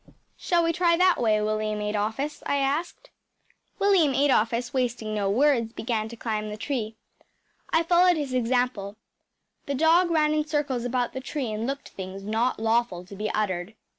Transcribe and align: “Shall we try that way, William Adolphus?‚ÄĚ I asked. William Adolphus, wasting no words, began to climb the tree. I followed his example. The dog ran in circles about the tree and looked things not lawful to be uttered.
“Shall 0.35 0.63
we 0.63 0.73
try 0.73 0.97
that 0.97 1.21
way, 1.21 1.39
William 1.43 1.79
Adolphus?‚ÄĚ 1.79 2.49
I 2.49 2.55
asked. 2.57 3.11
William 3.77 4.15
Adolphus, 4.15 4.73
wasting 4.73 5.13
no 5.13 5.29
words, 5.29 5.73
began 5.73 6.09
to 6.09 6.15
climb 6.15 6.49
the 6.49 6.57
tree. 6.57 6.95
I 7.69 7.83
followed 7.83 8.17
his 8.17 8.33
example. 8.33 8.95
The 9.67 9.75
dog 9.75 10.09
ran 10.09 10.33
in 10.33 10.47
circles 10.47 10.85
about 10.85 11.13
the 11.13 11.21
tree 11.21 11.51
and 11.51 11.67
looked 11.67 11.89
things 11.89 12.23
not 12.23 12.59
lawful 12.59 13.05
to 13.05 13.15
be 13.15 13.29
uttered. 13.29 13.75